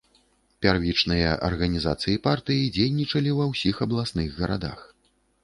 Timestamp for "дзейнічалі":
2.79-3.35